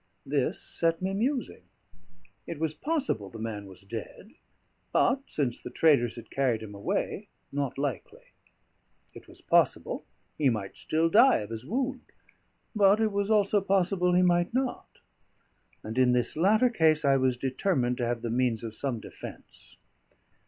This 0.25 0.59
set 0.59 0.99
me 0.99 1.13
musing. 1.13 1.61
It 2.47 2.57
was 2.59 2.73
possible 2.73 3.29
the 3.29 3.37
man 3.37 3.67
was 3.67 3.81
dead; 3.83 4.31
but, 4.91 5.21
since 5.27 5.61
the 5.61 5.69
traders 5.69 6.15
had 6.15 6.31
carried 6.31 6.63
him 6.63 6.73
away, 6.73 7.27
not 7.51 7.77
likely. 7.77 8.33
It 9.13 9.27
was 9.27 9.41
possible 9.41 10.03
he 10.39 10.49
might 10.49 10.75
still 10.75 11.07
die 11.07 11.37
of 11.41 11.51
his 11.51 11.67
wound; 11.67 12.05
but 12.75 12.99
it 12.99 13.11
was 13.11 13.29
also 13.29 13.61
possible 13.61 14.15
he 14.15 14.23
might 14.23 14.55
not. 14.55 14.87
And 15.83 15.99
in 15.99 16.13
this 16.13 16.35
latter 16.35 16.71
case 16.71 17.05
I 17.05 17.17
was 17.17 17.37
determined 17.37 17.97
to 17.99 18.07
have 18.07 18.23
the 18.23 18.31
means 18.31 18.63
of 18.63 18.75
some 18.75 19.01
defence. 19.01 19.77